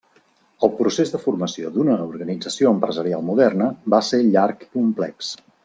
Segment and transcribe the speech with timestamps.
[0.67, 5.31] El procés de formació d'una organització empresarial moderna va ser llarg i complex.